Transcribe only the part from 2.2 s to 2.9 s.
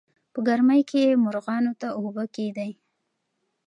کېږدئ.